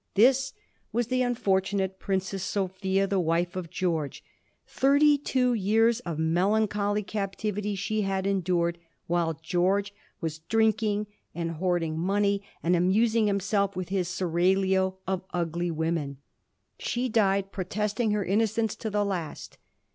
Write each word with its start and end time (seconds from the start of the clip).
This 0.15 0.53
was 0.91 1.09
the 1.09 1.21
unfortunate 1.21 1.99
Princess 1.99 2.41
Sophia, 2.41 3.05
the 3.05 3.19
wife 3.19 3.55
of 3.55 3.69
George. 3.69 4.23
Thirty 4.65 5.15
two 5.15 5.53
years 5.53 5.99
of 5.99 6.17
melancholy 6.17 7.03
captivity 7.03 7.75
she 7.75 8.01
had 8.01 8.25
endured, 8.25 8.79
while 9.05 9.35
George 9.43 9.93
was 10.19 10.39
drinking 10.39 11.05
and 11.35 11.51
hoarding 11.51 11.99
money 11.99 12.41
and 12.63 12.73
amus 12.75 13.13
ing 13.13 13.27
himself 13.27 13.75
with 13.75 13.89
his 13.89 14.07
seraglio 14.07 14.97
of 15.05 15.21
ugly 15.35 15.69
women. 15.69 16.17
She 16.79 17.07
died 17.07 17.51
protesting 17.51 18.09
her 18.09 18.25
innocence 18.25 18.75
to 18.77 18.89
the 18.89 19.05
last. 19.05 19.59